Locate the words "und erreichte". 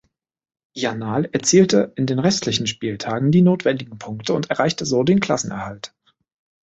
4.33-4.83